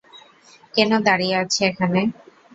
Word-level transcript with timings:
কেন 0.73 0.91
দাঁড়িয়ে 1.07 1.35
আছে 1.43 1.61
এখানে? 1.69 2.01